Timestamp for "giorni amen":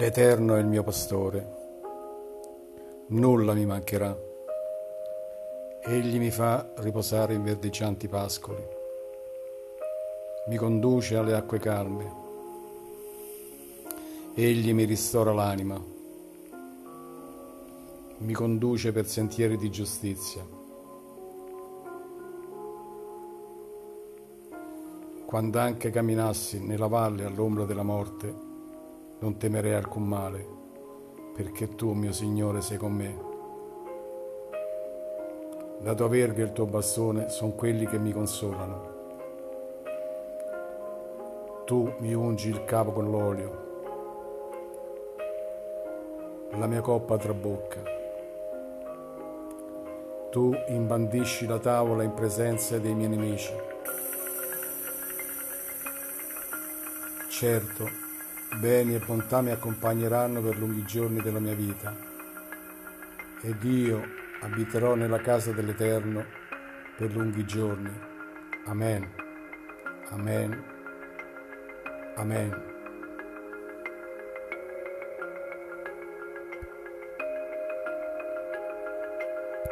67.46-69.08